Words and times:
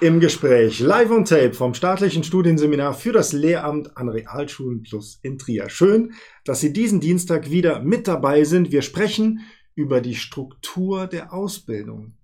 im 0.00 0.20
Gespräch, 0.20 0.80
live 0.80 1.10
on 1.10 1.24
tape 1.24 1.54
vom 1.54 1.72
staatlichen 1.72 2.22
Studienseminar 2.22 2.94
für 2.94 3.12
das 3.12 3.32
Lehramt 3.32 3.96
an 3.96 4.08
Realschulen 4.08 4.82
Plus 4.82 5.18
in 5.22 5.38
Trier. 5.38 5.68
Schön, 5.70 6.12
dass 6.44 6.60
Sie 6.60 6.72
diesen 6.72 7.00
Dienstag 7.00 7.50
wieder 7.50 7.80
mit 7.80 8.06
dabei 8.06 8.44
sind. 8.44 8.72
Wir 8.72 8.82
sprechen 8.82 9.40
über 9.74 10.00
die 10.00 10.14
Struktur 10.14 11.06
der 11.06 11.32
Ausbildung. 11.32 12.14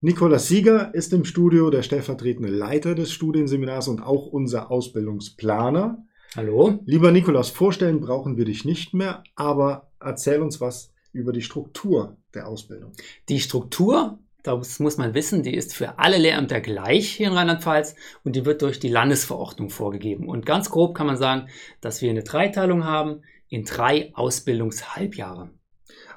Nikolaus 0.00 0.48
Sieger 0.48 0.94
ist 0.94 1.12
im 1.12 1.24
Studio 1.24 1.70
der 1.70 1.82
stellvertretende 1.82 2.50
Leiter 2.50 2.94
des 2.94 3.12
Studienseminars 3.12 3.88
und 3.88 4.02
auch 4.02 4.26
unser 4.26 4.70
Ausbildungsplaner. 4.70 6.04
Hallo. 6.36 6.80
Lieber 6.84 7.10
Nikolaus, 7.10 7.48
vorstellen 7.48 8.00
brauchen 8.00 8.36
wir 8.36 8.44
dich 8.44 8.64
nicht 8.64 8.92
mehr, 8.92 9.22
aber 9.34 9.90
erzähl 10.00 10.42
uns 10.42 10.60
was 10.60 10.92
über 11.12 11.32
die 11.32 11.42
Struktur 11.42 12.18
der 12.34 12.48
Ausbildung. 12.48 12.92
Die 13.28 13.40
Struktur 13.40 14.18
das 14.44 14.78
muss 14.78 14.98
man 14.98 15.14
wissen, 15.14 15.42
die 15.42 15.54
ist 15.54 15.74
für 15.74 15.98
alle 15.98 16.18
Lehrämter 16.18 16.60
gleich 16.60 17.10
hier 17.10 17.28
in 17.28 17.32
Rheinland-Pfalz 17.32 17.96
und 18.24 18.36
die 18.36 18.44
wird 18.44 18.62
durch 18.62 18.78
die 18.78 18.88
Landesverordnung 18.88 19.70
vorgegeben. 19.70 20.28
Und 20.28 20.44
ganz 20.44 20.70
grob 20.70 20.94
kann 20.94 21.06
man 21.06 21.16
sagen, 21.16 21.48
dass 21.80 22.02
wir 22.02 22.10
eine 22.10 22.22
Dreiteilung 22.22 22.84
haben 22.84 23.22
in 23.48 23.64
drei 23.64 24.12
Ausbildungshalbjahre. 24.14 25.50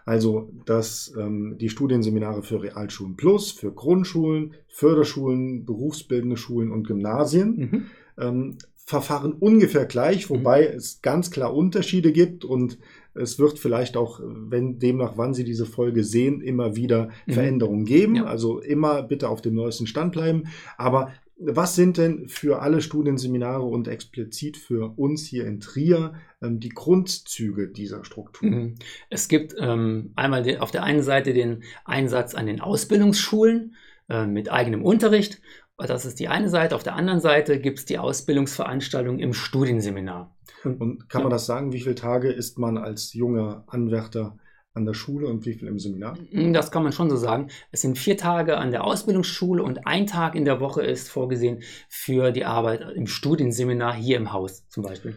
Also, 0.05 0.52
dass 0.66 1.13
ähm, 1.18 1.58
die 1.59 1.70
Studienseminare 1.70 2.44
für 2.44 2.62
Realschulen 2.62 3.16
Plus, 3.16 3.52
für 3.52 3.73
Grundschulen, 3.73 4.55
Förderschulen, 4.68 5.66
berufsbildende 5.66 6.38
Schulen 6.38 6.71
und 6.71 6.88
Gymnasien 6.88 7.55
mhm. 7.57 7.85
ähm, 8.18 8.57
verfahren 8.88 9.34
ungefähr 9.34 9.86
gleich, 9.86 10.30
wobei 10.30 10.62
mhm. 10.62 10.77
es 10.77 11.02
ganz 11.02 11.30
klar 11.30 11.54
Unterschiede 11.54 12.14
gibt 12.14 12.46
und 12.46 12.80
es 13.13 13.38
wird 13.38 13.60
vielleicht 13.60 13.98
auch, 13.98 14.22
wenn 14.23 14.80
demnach, 14.80 15.18
wann 15.18 15.34
Sie 15.34 15.44
diese 15.44 15.66
Folge 15.66 16.05
sehen, 16.05 16.40
immer 16.40 16.77
wieder 16.77 17.10
mhm. 17.26 17.34
Veränderungen 17.34 17.85
geben. 17.85 18.15
Ja. 18.15 18.26
Also 18.26 18.62
immer 18.62 19.04
bitte 19.04 19.27
auf 19.27 19.41
dem 19.41 19.55
neuesten 19.55 19.88
Stand 19.88 20.13
bleiben. 20.13 20.46
Aber 20.77 21.12
was 21.38 21.76
sind 21.76 21.98
denn 21.98 22.30
für 22.30 22.62
alle 22.62 22.82
Studienseminare 22.82 23.63
und 23.63 23.90
explizit 23.90 24.55
für 24.55 24.98
uns 24.98 25.26
hier 25.26 25.46
in 25.46 25.60
Trier 25.60 26.13
ähm, 26.41 26.62
die 26.62 26.70
Grundzüge 26.70 27.68
dieser 27.68 28.05
Struktur? 28.05 28.49
Mhm. 28.49 28.76
Es 29.10 29.27
gibt 29.27 29.54
ähm, 29.60 30.13
einmal 30.15 30.43
den, 30.43 30.62
auf 30.62 30.71
der 30.71 30.84
einen 30.84 31.04
Seite 31.04 31.34
den 31.34 31.63
Einsatz 31.84 32.35
an 32.35 32.46
den 32.46 32.62
Ausbildungsschulen 32.62 33.76
äh, 34.10 34.26
mit 34.26 34.49
eigenem 34.49 34.85
Unterricht. 34.85 35.41
Das 35.78 36.06
ist 36.06 36.20
die 36.20 36.28
eine 36.28 36.50
Seite. 36.50 36.76
Auf 36.76 36.84
der 36.84 36.96
anderen 36.96 37.20
Seite 37.20 37.60
gibt 37.60 37.80
es 37.80 37.86
die 37.86 38.00
Ausbildungsveranstaltung 38.00 39.20
im 39.20 39.34
Studienseminar. 39.34 40.36
Und 40.64 41.08
kann 41.08 41.22
man 41.22 41.32
das 41.32 41.46
sagen, 41.46 41.72
wie 41.72 41.82
viele 41.82 41.96
Tage 41.96 42.32
ist 42.32 42.58
man 42.58 42.78
als 42.78 43.14
junger 43.14 43.64
Anwärter 43.68 44.38
an 44.74 44.86
der 44.86 44.94
Schule 44.94 45.28
und 45.28 45.46
wie 45.46 45.54
viel 45.54 45.68
im 45.68 45.80
Seminar? 45.80 46.18
Mm, 46.32 46.54
das 46.54 46.72
kann 46.72 46.84
man 46.84 46.94
schon 46.94 47.10
so 47.10 47.18
sagen. 47.18 47.50
Es 47.72 47.82
sind 47.82 47.98
vier 47.98 48.18
Tage 48.18 48.58
an 48.58 48.72
der 48.72 48.86
Ausbildungsschule 48.86 49.62
und 49.62 49.86
ein 49.86 50.08
Tag 50.08 50.36
in 50.36 50.46
der 50.46 50.60
Woche 50.60 50.84
ist 50.84 51.10
vorgesehen 51.10 51.64
für 51.90 52.32
die 52.32 52.46
Arbeit 52.46 52.82
im 52.96 53.08
Studienseminar 53.08 53.94
hier 53.94 54.18
im 54.18 54.32
Haus 54.32 54.68
zum 54.70 54.84
Beispiel. 54.84 55.16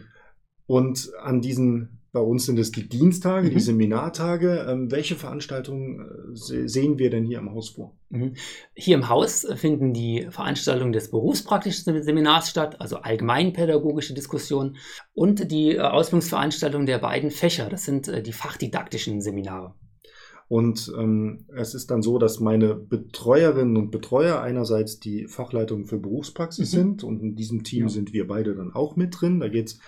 Und 0.67 1.11
an 1.21 1.41
diesen 1.41 2.00
bei 2.13 2.19
uns 2.19 2.45
sind 2.45 2.59
es 2.59 2.71
die 2.71 2.89
Dienstage, 2.89 3.47
mhm. 3.47 3.51
die 3.51 3.59
Seminartage. 3.59 4.65
Ähm, 4.67 4.91
welche 4.91 5.15
Veranstaltungen 5.15 5.99
äh, 6.33 6.67
sehen 6.67 6.97
wir 6.97 7.09
denn 7.09 7.25
hier 7.25 7.39
im 7.39 7.53
Haus 7.53 7.69
vor? 7.69 7.95
Mhm. 8.09 8.33
Hier 8.73 8.95
im 8.95 9.07
Haus 9.07 9.47
finden 9.55 9.93
die 9.93 10.27
Veranstaltungen 10.29 10.91
des 10.91 11.09
berufspraktischen 11.09 12.03
Seminars 12.03 12.49
statt, 12.49 12.81
also 12.81 12.97
allgemeinpädagogische 12.97 14.13
Diskussionen 14.13 14.75
und 15.13 15.51
die 15.51 15.75
äh, 15.75 15.79
Ausbildungsveranstaltungen 15.79 16.85
der 16.85 16.99
beiden 16.99 17.31
Fächer. 17.31 17.69
Das 17.69 17.85
sind 17.85 18.09
äh, 18.09 18.21
die 18.21 18.33
fachdidaktischen 18.33 19.21
Seminare. 19.21 19.73
Und 20.51 20.91
ähm, 20.99 21.45
es 21.55 21.73
ist 21.73 21.91
dann 21.91 22.01
so, 22.01 22.17
dass 22.17 22.41
meine 22.41 22.75
Betreuerinnen 22.75 23.77
und 23.77 23.89
Betreuer 23.89 24.41
einerseits 24.41 24.99
die 24.99 25.27
Fachleitung 25.27 25.85
für 25.85 25.97
Berufspraxis 25.97 26.73
mhm. 26.73 26.77
sind 26.77 27.03
und 27.05 27.21
in 27.21 27.35
diesem 27.35 27.63
Team 27.63 27.83
ja. 27.83 27.87
sind 27.87 28.11
wir 28.11 28.27
beide 28.27 28.53
dann 28.53 28.73
auch 28.73 28.97
mit 28.97 29.21
drin. 29.21 29.39
Da 29.39 29.47
geht 29.47 29.67
es 29.67 29.79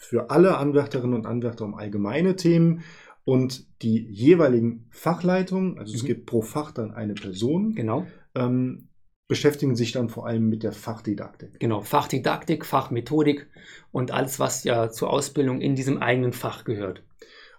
für 0.00 0.30
alle 0.30 0.56
Anwärterinnen 0.56 1.14
und 1.14 1.26
Anwärter 1.26 1.64
um 1.64 1.74
allgemeine 1.74 2.34
Themen 2.34 2.82
und 3.24 3.66
die 3.82 4.06
jeweiligen 4.08 4.86
Fachleitungen, 4.90 5.78
also 5.78 5.94
es 5.94 6.02
mhm. 6.02 6.06
gibt 6.06 6.26
pro 6.26 6.42
Fach 6.42 6.72
dann 6.72 6.90
eine 6.90 7.14
Person, 7.14 7.74
genau. 7.74 8.06
Ähm, 8.34 8.88
beschäftigen 9.28 9.76
sich 9.76 9.92
dann 9.92 10.08
vor 10.08 10.26
allem 10.26 10.48
mit 10.48 10.64
der 10.64 10.72
Fachdidaktik. 10.72 11.60
Genau, 11.60 11.82
Fachdidaktik, 11.82 12.66
Fachmethodik 12.66 13.48
und 13.92 14.10
alles, 14.10 14.40
was 14.40 14.64
ja 14.64 14.90
zur 14.90 15.10
Ausbildung 15.10 15.60
in 15.60 15.76
diesem 15.76 15.98
eigenen 15.98 16.32
Fach 16.32 16.64
gehört. 16.64 17.04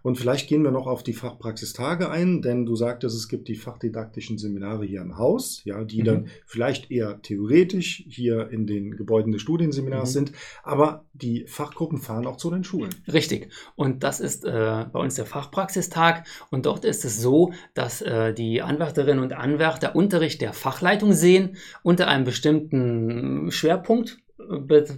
Und 0.04 0.18
vielleicht 0.18 0.48
gehen 0.48 0.64
wir 0.64 0.72
noch 0.72 0.88
auf 0.88 1.04
die 1.04 1.14
Fachpraxistage 1.14 2.10
ein, 2.10 2.42
denn 2.42 2.66
du 2.66 2.76
sagtest, 2.76 3.16
es 3.16 3.28
gibt 3.28 3.48
die 3.48 3.56
fachdidaktischen 3.56 4.38
Seminare 4.38 4.86
hier 4.86 5.02
im 5.02 5.18
Haus, 5.18 5.62
ja, 5.64 5.84
die 5.84 6.02
mhm. 6.02 6.06
dann 6.06 6.28
vielleicht 6.46 6.92
eher 6.92 7.22
theoretisch 7.22 8.04
hier 8.08 8.50
in 8.50 8.66
den 8.66 8.96
Gebäuden 8.98 9.32
des 9.32 9.42
Studienseminars 9.42 10.10
mhm. 10.10 10.14
sind, 10.14 10.32
aber 10.64 11.06
die 11.14 11.46
Fachgruppen 11.48 12.00
fahren 12.00 12.26
auch 12.26 12.38
zu 12.38 12.50
den 12.50 12.64
Schulen. 12.64 12.94
Richtig. 13.12 13.52
Und 13.76 14.04
das 14.04 14.20
ist 14.20 14.46
äh, 14.46 14.86
bei 14.92 15.00
uns 15.00 15.16
der 15.16 15.26
Fachpraxistag 15.26 16.26
und 16.50 16.66
dort 16.66 16.86
ist 16.86 17.06
es 17.06 17.22
so, 17.22 17.54
dass 17.74 18.02
äh, 18.02 18.34
die 18.34 18.62
Anwärterinnen 18.62 19.24
und 19.24 19.34
Anwärter 19.34 19.96
Unterricht 19.96 20.42
der 20.42 20.54
Fachleitung 20.54 21.14
sehen 21.14 21.58
unter 21.84 22.08
einem 22.08 22.26
bestimmten 22.26 23.52
Schwerpunkt 23.52 24.18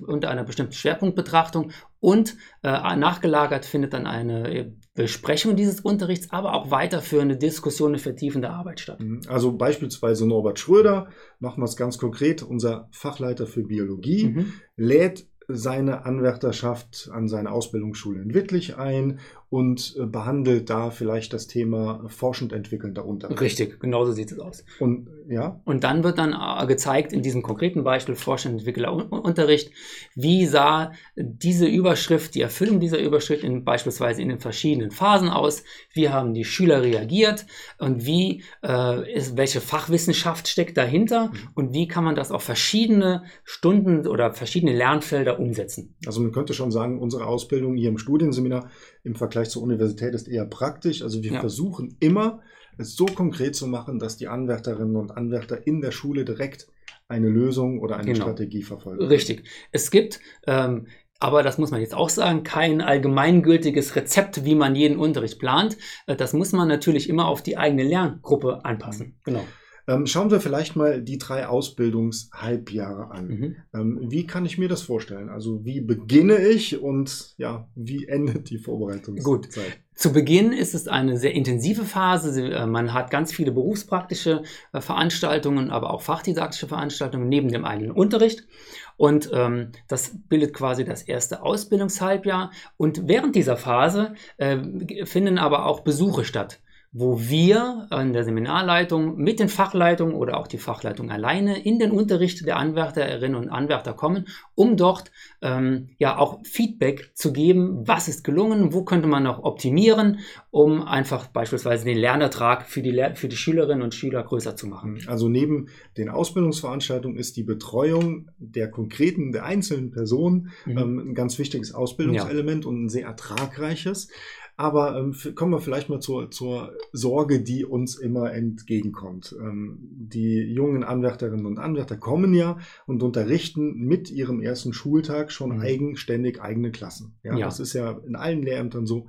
unter 0.08 0.30
einer 0.30 0.46
bestimmten 0.46 0.74
Schwerpunktbetrachtung 0.74 1.72
und 2.00 2.38
äh, 2.64 2.96
nachgelagert 2.96 3.66
findet 3.66 3.94
dann 3.94 4.08
eine 4.08 4.74
Besprechung 4.96 5.56
dieses 5.56 5.80
Unterrichts, 5.80 6.30
aber 6.32 6.54
auch 6.54 6.70
weiterführende 6.70 7.36
Diskussionen, 7.36 7.98
vertiefende 7.98 8.52
Arbeit 8.52 8.80
statt. 8.80 9.00
Mhm. 9.00 9.22
Also 9.28 9.52
beispielsweise 9.54 10.28
Norbert 10.28 10.60
Schröder, 10.60 11.08
machen 11.40 11.62
wir 11.62 11.66
es 11.66 11.76
ganz 11.76 11.98
konkret, 11.98 12.44
unser 12.44 12.88
Fachleiter 12.92 13.48
für 13.48 13.64
Biologie, 13.64 14.28
mhm. 14.28 14.54
lädt 14.76 15.26
seine 15.48 16.06
Anwärterschaft 16.06 17.10
an 17.12 17.28
seine 17.28 17.52
Ausbildungsschule 17.52 18.22
in 18.22 18.34
Wittlich 18.34 18.78
ein 18.78 19.20
und 19.54 19.96
äh, 20.00 20.08
behandelt 20.08 20.72
da 20.72 20.90
vielleicht 20.90 21.32
das 21.32 21.46
Thema 21.46 22.06
forschend 22.08 22.54
entwickelnder 22.54 23.06
Unterricht. 23.06 23.40
Richtig, 23.40 23.80
genau 23.80 24.04
so 24.04 24.12
sieht 24.12 24.32
es 24.32 24.40
aus. 24.40 24.66
Und, 24.80 25.10
ja? 25.30 25.62
und 25.64 25.84
dann 25.84 26.04
wird 26.04 26.18
dann 26.18 26.34
äh, 26.34 26.66
gezeigt, 26.66 27.14
in 27.14 27.22
diesem 27.22 27.44
konkreten 27.44 27.84
Beispiel 27.84 28.16
forschend 28.16 28.62
entwickelnder 28.62 29.12
Unterricht, 29.12 29.70
wie 30.16 30.48
sah 30.48 30.94
diese 31.16 31.68
Überschrift, 31.68 32.34
die 32.34 32.42
Erfüllung 32.42 32.80
dieser 32.80 32.98
Überschrift 32.98 33.44
in, 33.44 33.64
beispielsweise 33.64 34.24
in 34.24 34.30
den 34.30 34.40
verschiedenen 34.40 34.90
Phasen 34.90 35.30
aus, 35.30 35.64
wie 35.94 36.10
haben 36.10 36.34
die 36.34 36.46
Schüler 36.46 36.82
reagiert 36.82 37.46
und 37.78 38.08
wie, 38.08 38.42
äh, 38.64 39.14
ist, 39.14 39.38
welche 39.38 39.62
Fachwissenschaft 39.62 40.48
steckt 40.48 40.78
dahinter 40.78 41.28
mhm. 41.28 41.50
und 41.54 41.74
wie 41.76 41.88
kann 41.88 42.04
man 42.04 42.16
das 42.16 42.32
auf 42.32 42.42
verschiedene 42.42 43.26
Stunden 43.44 44.08
oder 44.08 44.34
verschiedene 44.34 44.74
Lernfelder 44.76 45.40
umsetzen. 45.40 45.94
Also 46.08 46.22
man 46.22 46.32
könnte 46.32 46.56
schon 46.56 46.72
sagen, 46.72 47.00
unsere 47.00 47.28
Ausbildung 47.28 47.76
hier 47.76 47.90
im 47.90 48.00
Studienseminar 48.00 48.72
im 49.04 49.16
Vergleich 49.16 49.50
zur 49.50 49.64
Universität 49.64 50.14
ist 50.14 50.28
eher 50.28 50.46
praktisch. 50.46 51.02
Also 51.02 51.24
wir 51.24 51.34
ja. 51.34 51.40
versuchen 51.40 51.98
immer, 52.00 52.42
es 52.78 52.96
so 52.96 53.06
konkret 53.06 53.56
zu 53.56 53.68
machen, 53.68 54.00
dass 54.00 54.18
die 54.18 54.28
Anwärterinnen 54.28 54.96
und 54.96 55.12
Anwärter 55.12 55.68
in 55.68 55.82
der 55.82 55.92
Schule 55.92 56.26
direkt 56.26 56.68
eine 57.08 57.28
Lösung 57.28 57.80
oder 57.80 57.98
eine 57.98 58.14
genau. 58.14 58.26
Strategie 58.26 58.64
verfolgen. 58.64 59.04
Richtig. 59.06 59.44
Es 59.72 59.92
gibt 59.92 60.20
ähm, 60.48 60.88
aber 61.24 61.42
das 61.42 61.58
muss 61.58 61.72
man 61.72 61.80
jetzt 61.80 61.96
auch 61.96 62.10
sagen, 62.10 62.44
kein 62.44 62.82
allgemeingültiges 62.82 63.96
Rezept, 63.96 64.44
wie 64.44 64.56
man 64.56 64.76
jeden 64.76 64.98
Unterricht 64.98 65.40
plant. 65.40 65.78
Äh, 66.06 66.18
das 66.18 66.34
muss 66.34 66.52
man 66.52 66.68
natürlich 66.68 67.08
immer 67.08 67.30
auf 67.30 67.42
die 67.42 67.58
eigene 67.58 67.84
Lerngruppe 67.84 68.66
anpassen. 68.66 69.16
Genau. 69.24 69.46
Ähm, 69.86 70.08
schauen 70.08 70.32
wir 70.32 70.40
vielleicht 70.40 70.76
mal 70.76 71.02
die 71.02 71.18
drei 71.18 71.48
Ausbildungshalbjahre 71.48 73.12
an. 73.12 73.28
Mhm. 73.28 73.56
Ähm, 73.74 74.00
wie 74.04 74.26
kann 74.26 74.46
ich 74.46 74.58
mir 74.58 74.70
das 74.70 74.82
vorstellen? 74.82 75.30
Also 75.30 75.66
wie 75.66 75.82
beginne 75.82 76.38
ich 76.38 76.82
und 76.82 77.34
ja, 77.38 77.68
wie 77.76 78.08
endet 78.08 78.50
die 78.50 78.58
Vorbereitungszeit? 78.58 79.24
Gut. 79.24 79.50
Zu 79.96 80.12
Beginn 80.12 80.54
ist 80.54 80.74
es 80.74 80.88
eine 80.88 81.18
sehr 81.18 81.34
intensive 81.34 81.84
Phase. 81.84 82.50
Äh, 82.50 82.66
man 82.66 82.94
hat 82.94 83.12
ganz 83.12 83.34
viele 83.34 83.52
berufspraktische 83.52 84.44
äh, 84.72 84.80
Veranstaltungen, 84.80 85.70
aber 85.70 85.94
auch 85.94 86.02
fachdidaktische 86.02 86.68
Veranstaltungen 86.68 87.28
neben 87.28 87.50
dem 87.50 87.66
eigenen 87.66 87.92
Unterricht. 87.92 88.48
Und 88.96 89.30
ähm, 89.34 89.72
das 89.88 90.18
bildet 90.30 90.54
quasi 90.54 90.86
das 90.86 91.02
erste 91.02 91.44
Ausbildungshalbjahr. 91.44 92.52
Und 92.78 93.08
während 93.08 93.36
dieser 93.36 93.58
Phase 93.58 94.14
äh, 94.38 95.06
finden 95.06 95.38
aber 95.38 95.66
auch 95.66 95.82
Besuche 95.82 96.24
statt 96.24 96.62
wo 96.96 97.20
wir 97.20 97.88
an 97.90 98.14
der 98.14 98.24
Seminarleitung 98.24 99.18
mit 99.18 99.40
den 99.40 99.50
Fachleitungen 99.50 100.14
oder 100.14 100.38
auch 100.38 100.46
die 100.46 100.60
Fachleitung 100.60 101.10
alleine 101.10 101.66
in 101.66 101.80
den 101.80 101.90
Unterricht 101.90 102.46
der 102.46 102.58
Anwärterinnen 102.58 103.36
und 103.36 103.50
Anwärter 103.50 103.94
kommen, 103.94 104.28
um 104.54 104.78
dort 104.78 105.12
ähm, 105.42 105.90
ja 105.98 106.20
auch 106.20 106.40
Feedback 106.46 107.12
zu 107.16 107.34
geben, 107.34 107.88
was 107.88 108.08
ist 108.08 108.24
gelungen, 108.24 108.74
wo 108.74 108.84
könnte 108.84 109.08
man 109.08 109.24
noch 109.24 109.44
optimieren, 109.44 110.20
um 110.52 110.84
einfach 110.84 111.28
beispielsweise 111.28 111.84
den 111.84 111.98
Lernertrag 111.98 112.68
für 112.68 112.84
die, 112.84 112.92
Lehr 112.92 113.16
für 113.16 113.28
die 113.28 113.38
Schülerinnen 113.38 113.82
und 113.82 113.96
Schüler 113.96 114.22
größer 114.22 114.56
zu 114.56 114.68
machen. 114.68 115.00
Also 115.08 115.30
neben 115.30 115.70
den 115.98 116.10
Ausbildungsveranstaltungen 116.10 117.18
ist 117.18 117.38
die 117.38 117.44
Betreuung 117.44 118.30
der 118.38 118.70
konkreten, 118.70 119.32
der 119.32 119.46
einzelnen 119.46 119.90
Person 119.90 120.50
mhm. 120.66 120.78
ähm, 120.78 121.00
ein 121.00 121.16
ganz 121.16 121.40
wichtiges 121.40 121.74
Ausbildungselement 121.74 122.66
ja. 122.66 122.70
und 122.70 122.84
ein 122.84 122.90
sehr 122.90 123.08
ertragreiches. 123.08 124.10
Aber 124.56 124.98
ähm, 124.98 125.16
kommen 125.36 125.52
wir 125.52 125.60
vielleicht 125.60 125.90
mal 125.90 126.00
zur, 126.00 126.30
zur 126.30 126.74
Sorge, 126.92 127.42
die 127.42 127.66
uns 127.66 127.98
immer 127.98 128.32
entgegenkommt. 128.34 129.36
Ähm, 129.40 129.80
die 129.82 130.42
jungen 130.42 130.84
Anwärterinnen 130.84 131.46
und 131.46 131.58
Anwärter 131.58 131.98
kommen 131.98 132.34
ja 132.34 132.60
und 132.86 133.02
unterrichten 133.02 133.74
mit 133.80 134.12
ihrem 134.12 134.42
ersten 134.42 134.74
Schultag 134.74 135.32
schon 135.32 135.56
mhm. 135.56 135.62
eigenständig 135.62 136.42
eigene 136.42 136.72
Klassen. 136.72 137.16
Ja, 137.24 137.36
ja, 137.38 137.46
Das 137.46 137.60
ist 137.60 137.74
ja 137.74 138.00
in 138.06 138.16
allen 138.16 138.44
Lehrämtern 138.44 138.86
so. 138.86 139.08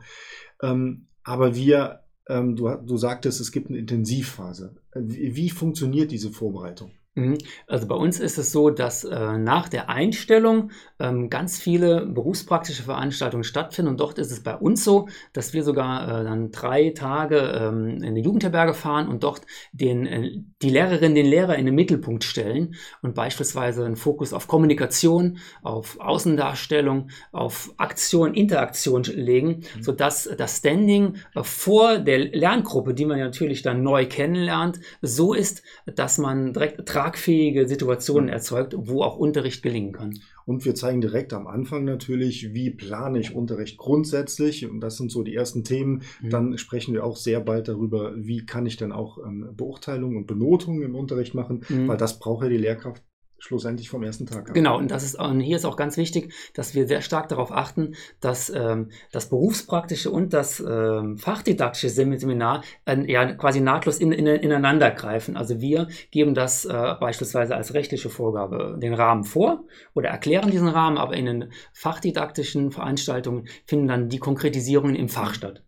Ähm, 0.63 1.09
aber 1.23 1.55
wir, 1.55 2.01
ähm, 2.29 2.57
du, 2.57 2.69
du 2.69 2.97
sagtest, 2.97 3.41
es 3.41 3.53
gibt 3.53 3.69
eine 3.69 3.79
Intensivphase. 3.79 4.77
Wie, 4.95 5.37
wie 5.37 5.51
funktioniert 5.51 6.11
diese 6.11 6.31
Vorbereitung? 6.31 6.93
Mhm. 7.15 7.39
Also 7.69 7.87
bei 7.87 7.95
uns 7.95 8.19
ist 8.19 8.39
es 8.39 8.51
so, 8.51 8.71
dass 8.71 9.05
äh, 9.05 9.39
nach 9.39 9.69
der 9.69 9.89
Einstellung 9.89 10.71
ähm, 10.99 11.31
ganz 11.31 11.61
viele 11.61 12.07
berufspraktische 12.07 12.83
Veranstaltungen 12.83 13.45
stattfinden 13.45 13.91
und 13.91 14.01
dort 14.01 14.19
ist 14.19 14.33
es 14.33 14.43
bei 14.43 14.57
uns 14.57 14.83
so, 14.83 15.09
dass 15.33 15.53
wir 15.53 15.63
sogar 15.63 16.05
äh, 16.21 16.25
dann 16.25 16.51
drei 16.51 16.91
Tage 16.91 17.39
ähm, 17.39 17.99
in 17.99 18.05
eine 18.05 18.21
Jugendherberge 18.21 18.75
fahren 18.75 19.07
und 19.07 19.23
dort 19.23 19.43
den, 19.73 20.07
äh, 20.07 20.31
die 20.61 20.71
Lehrerin, 20.71 21.15
den 21.15 21.27
Lehrer 21.27 21.57
in 21.57 21.67
den 21.67 21.75
Mittelpunkt 21.77 22.25
stellen 22.25 22.75
und 23.01 23.15
beispielsweise 23.15 23.85
einen 23.85 23.97
Fokus 23.97 24.33
auf 24.33 24.49
Kommunikation, 24.49 25.39
auf 25.63 26.01
Außendarstellung, 26.01 27.11
auf 27.31 27.73
Aktion, 27.77 28.35
Interaktion 28.35 29.05
legen, 29.05 29.63
mhm. 29.77 29.83
sodass 29.83 30.29
das 30.37 30.59
Standing 30.59 31.17
äh, 31.37 31.45
vor 31.45 31.99
der 31.99 32.19
Lerngruppe, 32.19 32.93
die 32.93 33.05
man 33.05 33.19
ja 33.19 33.27
natürlich 33.27 33.63
dann 33.63 33.85
neu 33.85 34.07
kennenlernt, 34.07 34.81
so 35.01 35.33
ist, 35.33 35.63
dass 35.87 36.19
man 36.19 36.53
direkt 36.53 36.85
tragfähige 37.05 37.69
Situationen 37.69 38.29
erzeugt, 38.29 38.75
wo 38.77 39.03
auch 39.03 39.17
Unterricht 39.17 39.63
gelingen 39.63 39.93
kann. 39.93 40.19
Und 40.47 40.65
wir 40.65 40.75
zeigen 40.75 41.01
direkt 41.01 41.33
am 41.33 41.47
Anfang 41.47 41.85
natürlich, 41.85 42.55
wie 42.55 42.71
plane 42.71 43.19
ich 43.19 43.35
Unterricht 43.35 43.77
grundsätzlich. 43.77 44.69
Und 44.69 44.81
das 44.81 44.97
sind 44.97 45.11
so 45.11 45.23
die 45.23 45.35
ersten 45.35 45.65
Themen. 45.65 46.03
Mhm. 46.23 46.31
Dann 46.31 46.59
sprechen 46.59 46.95
wir 46.95 47.05
auch 47.05 47.17
sehr 47.17 47.41
bald 47.41 47.69
darüber, 47.69 48.13
wie 48.17 48.47
kann 48.47 48.67
ich 48.67 48.77
dann 48.77 48.93
auch 48.93 49.19
ähm, 49.19 49.51
Beurteilung 49.55 50.17
und 50.17 50.27
Benotung 50.27 50.83
im 50.83 50.95
Unterricht 50.95 51.35
machen, 51.35 51.65
mhm. 51.69 51.89
weil 51.89 51.97
das 51.97 52.19
braucht 52.19 52.45
ja 52.45 52.49
die 52.49 52.57
Lehrkraft 52.57 53.03
schlussendlich 53.39 53.91
vom 53.91 54.03
ersten 54.03 54.27
Tag 54.27 54.49
an. 54.49 54.55
Genau, 54.55 54.79
und 54.79 54.91
das 54.91 55.05
ist 55.05 55.19
und 55.19 55.41
hier 55.41 55.57
ist 55.57 55.65
auch 55.65 55.77
ganz 55.77 55.97
wichtig, 55.97 56.33
dass 56.55 56.75
wir 56.75 56.87
sehr 56.87 57.01
stark 57.01 57.29
darauf 57.29 57.53
achten, 57.53 57.95
dass 58.21 58.51
ähm, 58.51 58.91
das 59.13 59.29
berufspraktische 59.29 60.11
und 60.11 60.33
das 60.33 60.61
ähm, 60.61 61.19
fachdidaktische 61.19 61.89
Seminar 61.89 62.63
äh, 62.85 63.11
ja 63.11 63.35
quasi 63.35 63.61
nahtlos 63.61 63.99
in, 63.99 64.13
in, 64.13 64.27
ineinander 64.27 64.91
greifen. 64.91 65.37
Also 65.37 65.61
wir 65.61 65.89
geben 66.11 66.35
das 66.35 66.65
äh, 66.65 66.95
beispielsweise 67.01 67.57
als 67.57 67.75
rechtliche 67.75 68.09
Vorgabe 68.09 68.79
den 68.81 68.95
Rahmen 68.95 69.25
vor 69.25 69.65
oder 69.95 70.09
erklären 70.09 70.51
diesen 70.51 70.69
Rahmen, 70.69 70.97
aber 70.97 71.15
in 71.15 71.27
den 71.27 71.53
fachdidaktischen 71.73 72.71
Veranstaltungen 72.71 73.49
finden 73.67 73.89
dann 73.89 74.09
die 74.09 74.19
Konkretisierungen 74.19 74.97
im 74.97 75.09
Fach 75.09 75.35
statt. 75.35 75.64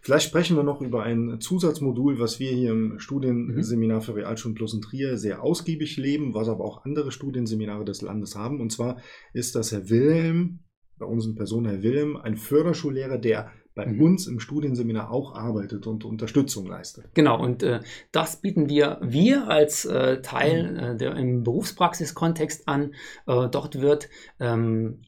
Vielleicht 0.00 0.28
sprechen 0.28 0.56
wir 0.56 0.62
noch 0.62 0.80
über 0.80 1.02
ein 1.02 1.40
Zusatzmodul, 1.40 2.18
was 2.18 2.38
wir 2.40 2.50
hier 2.50 2.70
im 2.70 2.98
Studienseminar 2.98 4.00
für 4.00 4.14
Realschulen 4.14 4.54
Plus 4.54 4.74
in 4.74 4.82
Trier 4.82 5.16
sehr 5.16 5.42
ausgiebig 5.42 5.96
leben, 5.96 6.34
was 6.34 6.48
aber 6.48 6.64
auch 6.64 6.84
andere 6.84 7.12
Studienseminare 7.12 7.84
des 7.84 8.02
Landes 8.02 8.36
haben. 8.36 8.60
Und 8.60 8.70
zwar 8.70 9.00
ist 9.32 9.54
das 9.54 9.72
Herr 9.72 9.88
Wilhelm, 9.88 10.60
bei 10.98 11.06
uns 11.06 11.26
in 11.26 11.34
Person 11.34 11.66
Herr 11.66 11.82
Wilhelm, 11.82 12.16
ein 12.16 12.36
Förderschullehrer, 12.36 13.18
der 13.18 13.50
bei 13.76 13.86
mhm. 13.86 14.00
uns 14.00 14.26
im 14.26 14.40
Studienseminar 14.40 15.10
auch 15.10 15.34
arbeitet 15.34 15.86
und 15.86 16.04
Unterstützung 16.04 16.66
leistet. 16.66 17.10
Genau, 17.14 17.40
und 17.40 17.62
äh, 17.62 17.80
das 18.10 18.40
bieten 18.40 18.68
wir, 18.70 18.98
wir 19.02 19.48
als 19.48 19.84
äh, 19.84 20.22
Teil 20.22 20.72
mhm. 20.72 20.78
äh, 20.78 20.96
der, 20.96 21.14
im 21.16 21.44
Berufspraxiskontext 21.44 22.66
an. 22.66 22.94
Äh, 23.26 23.48
dort 23.50 23.80
wird 23.80 24.08
ähm, 24.40 25.02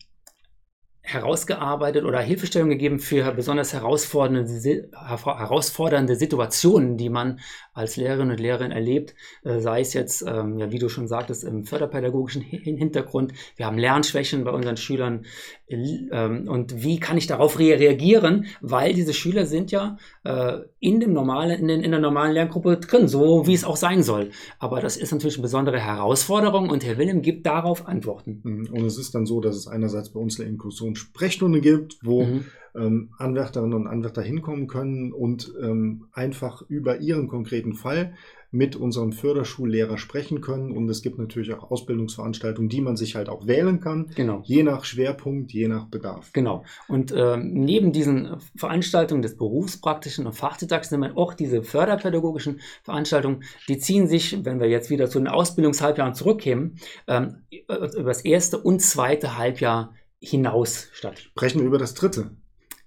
herausgearbeitet 1.12 2.04
oder 2.04 2.20
Hilfestellung 2.20 2.68
gegeben 2.68 2.98
für 2.98 3.32
besonders 3.32 3.72
herausfordernde, 3.72 4.90
herausfordernde 4.92 6.16
Situationen, 6.16 6.98
die 6.98 7.08
man 7.08 7.40
als 7.72 7.96
Lehrerin 7.96 8.30
und 8.30 8.40
Lehrerin 8.40 8.72
erlebt, 8.72 9.14
äh, 9.44 9.60
sei 9.60 9.80
es 9.80 9.94
jetzt, 9.94 10.22
ähm, 10.26 10.58
ja, 10.58 10.70
wie 10.70 10.78
du 10.78 10.88
schon 10.88 11.08
sagtest, 11.08 11.44
im 11.44 11.64
förderpädagogischen 11.64 12.42
Hintergrund. 12.42 13.32
Wir 13.56 13.66
haben 13.66 13.78
Lernschwächen 13.78 14.44
bei 14.44 14.50
unseren 14.50 14.76
Schülern 14.76 15.24
ähm, 15.68 16.48
und 16.48 16.82
wie 16.82 16.98
kann 16.98 17.16
ich 17.16 17.26
darauf 17.26 17.58
reagieren, 17.58 18.46
weil 18.60 18.94
diese 18.94 19.14
Schüler 19.14 19.46
sind 19.46 19.70
ja 19.70 19.96
äh, 20.24 20.58
in 20.80 21.00
dem 21.00 21.12
normalen, 21.12 21.60
in, 21.60 21.68
den, 21.68 21.80
in 21.82 21.90
der 21.90 22.00
normalen 22.00 22.32
Lerngruppe 22.32 22.78
drin, 22.78 23.08
so 23.08 23.46
wie 23.46 23.54
es 23.54 23.64
auch 23.64 23.76
sein 23.76 24.02
soll. 24.02 24.30
Aber 24.58 24.80
das 24.80 24.96
ist 24.96 25.12
natürlich 25.12 25.36
eine 25.36 25.42
besondere 25.42 25.80
Herausforderung 25.80 26.70
und 26.70 26.84
Herr 26.84 26.98
Willem 26.98 27.22
gibt 27.22 27.46
darauf 27.46 27.86
Antworten. 27.86 28.40
Mhm. 28.42 28.68
Und 28.72 28.84
es 28.84 28.98
ist 28.98 29.14
dann 29.14 29.24
so, 29.24 29.40
dass 29.40 29.56
es 29.56 29.68
einerseits 29.68 30.10
bei 30.10 30.20
uns 30.20 30.38
eine 30.38 30.48
Inklusionssprechstunde 30.98 31.60
gibt, 31.60 31.98
wo 32.02 32.24
mhm 32.24 32.44
ähm, 32.78 33.10
Anwärterinnen 33.18 33.74
und 33.74 33.86
Anwärter 33.86 34.22
hinkommen 34.22 34.66
können 34.66 35.12
und 35.12 35.52
ähm, 35.60 36.08
einfach 36.12 36.62
über 36.68 37.00
ihren 37.00 37.28
konkreten 37.28 37.74
Fall 37.74 38.14
mit 38.50 38.76
unserem 38.76 39.12
Förderschullehrer 39.12 39.98
sprechen 39.98 40.40
können. 40.40 40.72
Und 40.72 40.88
es 40.88 41.02
gibt 41.02 41.18
natürlich 41.18 41.52
auch 41.52 41.70
Ausbildungsveranstaltungen, 41.70 42.70
die 42.70 42.80
man 42.80 42.96
sich 42.96 43.14
halt 43.14 43.28
auch 43.28 43.46
wählen 43.46 43.80
kann. 43.80 44.10
Genau. 44.14 44.40
Je 44.42 44.62
nach 44.62 44.84
Schwerpunkt, 44.84 45.52
je 45.52 45.68
nach 45.68 45.86
Bedarf. 45.86 46.32
Genau. 46.32 46.64
Und 46.88 47.12
ähm, 47.14 47.52
neben 47.52 47.92
diesen 47.92 48.36
Veranstaltungen 48.56 49.20
des 49.20 49.36
berufspraktischen 49.36 50.26
und 50.26 50.32
fachdidaktischen 50.32 51.02
sind 51.02 51.16
auch 51.16 51.34
diese 51.34 51.62
förderpädagogischen 51.62 52.60
Veranstaltungen, 52.84 53.42
die 53.68 53.78
ziehen 53.78 54.08
sich, 54.08 54.42
wenn 54.44 54.60
wir 54.60 54.68
jetzt 54.68 54.88
wieder 54.88 55.10
zu 55.10 55.18
den 55.18 55.28
Ausbildungshalbjahren 55.28 56.14
zurückkämen, 56.14 56.76
ähm, 57.06 57.42
über 57.50 58.04
das 58.04 58.24
erste 58.24 58.58
und 58.58 58.80
zweite 58.80 59.36
Halbjahr 59.36 59.92
hinaus 60.20 60.88
statt. 60.92 61.18
Sprechen 61.18 61.60
wir 61.60 61.66
über 61.66 61.78
das 61.78 61.94
dritte. 61.94 62.30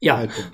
Ja, 0.04 0.18
Halbjahr. 0.18 0.52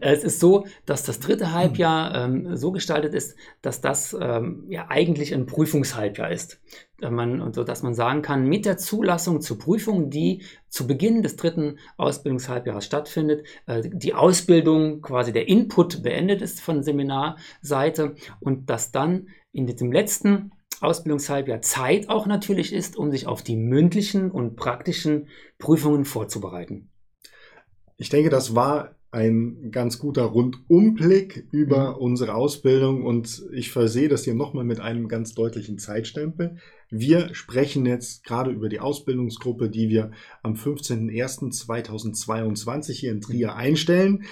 es 0.00 0.24
ist 0.24 0.40
so, 0.40 0.66
dass 0.86 1.02
das 1.02 1.20
dritte 1.20 1.52
Halbjahr 1.52 2.14
ähm, 2.14 2.56
so 2.56 2.72
gestaltet 2.72 3.12
ist, 3.12 3.36
dass 3.60 3.82
das 3.82 4.16
ähm, 4.18 4.64
ja 4.70 4.86
eigentlich 4.88 5.34
ein 5.34 5.44
Prüfungshalbjahr 5.44 6.32
ist. 6.32 6.62
Äh, 7.02 7.10
man, 7.10 7.52
so 7.52 7.62
dass 7.62 7.82
man 7.82 7.92
sagen 7.92 8.22
kann, 8.22 8.48
mit 8.48 8.64
der 8.64 8.78
Zulassung 8.78 9.42
zur 9.42 9.58
Prüfung, 9.58 10.08
die 10.08 10.44
zu 10.68 10.86
Beginn 10.86 11.22
des 11.22 11.36
dritten 11.36 11.78
Ausbildungshalbjahres 11.98 12.86
stattfindet, 12.86 13.46
äh, 13.66 13.82
die 13.84 14.14
Ausbildung, 14.14 15.02
quasi 15.02 15.30
der 15.30 15.46
Input 15.46 16.02
beendet 16.02 16.40
ist 16.40 16.62
von 16.62 16.82
Seminarseite 16.82 18.14
und 18.40 18.70
dass 18.70 18.92
dann 18.92 19.28
in 19.52 19.66
diesem 19.66 19.92
letzten 19.92 20.52
Ausbildungshalbjahr 20.82 21.62
Zeit 21.62 22.08
auch 22.08 22.26
natürlich 22.26 22.72
ist, 22.72 22.96
um 22.96 23.10
sich 23.10 23.26
auf 23.26 23.42
die 23.42 23.56
mündlichen 23.56 24.30
und 24.30 24.54
praktischen 24.56 25.28
Prüfungen 25.58 26.04
vorzubereiten. 26.04 26.90
Ich 27.96 28.10
denke, 28.10 28.30
das 28.30 28.54
war 28.54 28.94
ein 29.10 29.70
ganz 29.70 29.98
guter 29.98 30.24
Rundumblick 30.24 31.48
über 31.50 31.92
mhm. 31.92 31.96
unsere 32.02 32.34
Ausbildung 32.34 33.02
und 33.04 33.42
ich 33.52 33.70
versehe 33.70 34.10
das 34.10 34.24
hier 34.24 34.34
nochmal 34.34 34.64
mit 34.64 34.80
einem 34.80 35.08
ganz 35.08 35.32
deutlichen 35.34 35.78
Zeitstempel. 35.78 36.58
Wir 36.90 37.34
sprechen 37.34 37.86
jetzt 37.86 38.24
gerade 38.24 38.50
über 38.50 38.68
die 38.68 38.80
Ausbildungsgruppe, 38.80 39.70
die 39.70 39.88
wir 39.88 40.10
am 40.42 40.52
15.01.2022 40.54 42.92
hier 42.92 43.12
in 43.12 43.22
Trier 43.22 43.52
mhm. 43.52 43.56
einstellen. 43.56 44.24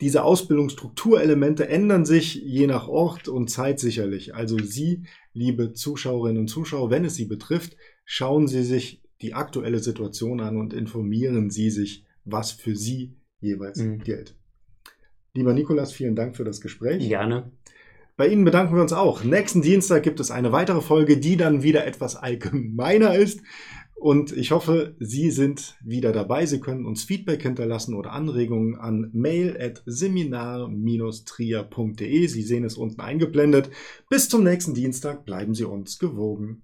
Diese 0.00 0.24
Ausbildungsstrukturelemente 0.24 1.68
ändern 1.68 2.04
sich 2.04 2.34
je 2.34 2.66
nach 2.66 2.88
Ort 2.88 3.28
und 3.28 3.48
Zeit 3.50 3.78
sicherlich. 3.78 4.34
Also 4.34 4.58
Sie, 4.58 5.02
liebe 5.34 5.72
Zuschauerinnen 5.72 6.40
und 6.40 6.48
Zuschauer, 6.48 6.90
wenn 6.90 7.04
es 7.04 7.14
Sie 7.14 7.26
betrifft, 7.26 7.76
schauen 8.04 8.48
Sie 8.48 8.62
sich 8.62 9.02
die 9.20 9.34
aktuelle 9.34 9.78
Situation 9.80 10.40
an 10.40 10.56
und 10.56 10.72
informieren 10.72 11.50
Sie 11.50 11.70
sich 11.70 12.04
was 12.24 12.52
für 12.52 12.74
Sie 12.74 13.14
jeweils 13.40 13.78
mhm. 13.78 13.98
gilt. 13.98 14.36
Lieber 15.34 15.52
Nikolas, 15.52 15.92
vielen 15.92 16.16
Dank 16.16 16.36
für 16.36 16.44
das 16.44 16.60
Gespräch. 16.60 17.06
Gerne. 17.08 17.52
Bei 18.16 18.26
Ihnen 18.28 18.44
bedanken 18.44 18.74
wir 18.74 18.82
uns 18.82 18.92
auch. 18.92 19.24
Nächsten 19.24 19.62
Dienstag 19.62 20.02
gibt 20.02 20.20
es 20.20 20.30
eine 20.30 20.52
weitere 20.52 20.82
Folge, 20.82 21.18
die 21.18 21.36
dann 21.36 21.62
wieder 21.62 21.86
etwas 21.86 22.16
allgemeiner 22.16 23.14
ist. 23.14 23.40
Und 24.00 24.32
ich 24.32 24.50
hoffe, 24.50 24.96
Sie 24.98 25.30
sind 25.30 25.76
wieder 25.84 26.10
dabei. 26.12 26.46
Sie 26.46 26.58
können 26.58 26.86
uns 26.86 27.04
Feedback 27.04 27.42
hinterlassen 27.42 27.94
oder 27.94 28.12
Anregungen 28.12 28.76
an 28.76 29.10
mail 29.12 29.58
at 29.60 29.82
seminar-trier.de. 29.84 32.26
Sie 32.26 32.42
sehen 32.42 32.64
es 32.64 32.78
unten 32.78 33.02
eingeblendet. 33.02 33.68
Bis 34.08 34.30
zum 34.30 34.42
nächsten 34.42 34.72
Dienstag 34.72 35.26
bleiben 35.26 35.54
Sie 35.54 35.64
uns 35.64 35.98
gewogen. 35.98 36.62